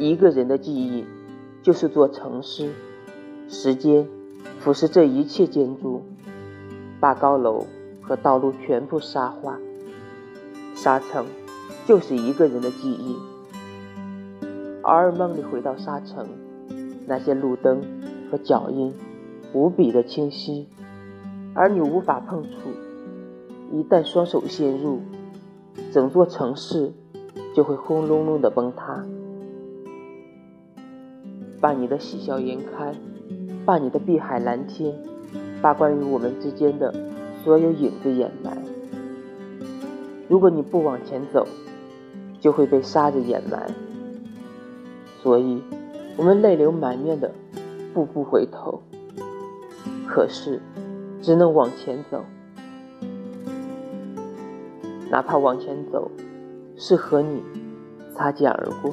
[0.00, 1.04] 一个人的记忆
[1.62, 2.70] 就是座城市，
[3.50, 4.08] 时间
[4.58, 6.00] 腐蚀这一切建筑，
[6.98, 7.66] 把高楼
[8.00, 9.58] 和道路全部沙化。
[10.74, 11.26] 沙城
[11.84, 13.14] 就是一个人的记忆。
[14.80, 16.26] 偶尔梦里回到沙城，
[17.06, 17.82] 那些路灯
[18.30, 18.94] 和脚印
[19.52, 20.66] 无比的清晰，
[21.52, 22.70] 而你无法碰触。
[23.70, 25.00] 一旦双手陷入，
[25.92, 26.90] 整座城市
[27.54, 29.04] 就会轰隆隆的崩塌。
[31.60, 32.94] 把你的喜笑颜开，
[33.66, 34.94] 把你的碧海蓝天，
[35.60, 36.94] 把关于我们之间的
[37.44, 38.56] 所有影子掩埋。
[40.28, 41.46] 如果你不往前走，
[42.40, 43.70] 就会被沙子掩埋。
[45.22, 45.62] 所以，
[46.16, 47.30] 我们泪流满面的
[47.92, 48.80] 步步回头，
[50.06, 50.60] 可是
[51.20, 52.24] 只能往前走，
[55.10, 56.10] 哪怕往前走
[56.76, 57.42] 是和你
[58.14, 58.92] 擦肩而过。